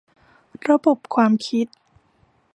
[0.69, 1.67] ระบบความคิด